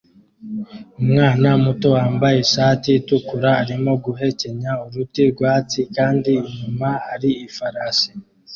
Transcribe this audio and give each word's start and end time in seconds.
Umwana 1.01 1.49
muto 1.63 1.87
wambaye 1.97 2.37
ishati 2.45 2.87
itukura 2.99 3.49
arimo 3.61 3.91
guhekenya 4.03 4.71
uruti 4.85 5.21
rwatsi 5.31 5.79
kandi 5.95 6.31
inyuma 6.49 6.87
hari 7.07 7.29
ifarashi 7.47 8.09